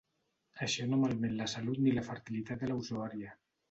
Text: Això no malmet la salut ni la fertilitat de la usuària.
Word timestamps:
Això 0.67 0.85
no 0.93 0.99
malmet 1.03 1.37
la 1.43 1.49
salut 1.55 1.85
ni 1.85 1.97
la 2.01 2.07
fertilitat 2.11 2.65
de 2.67 2.75
la 2.75 2.83
usuària. 2.85 3.43